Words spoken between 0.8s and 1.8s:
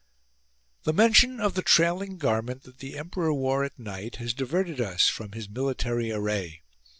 34. The mention of the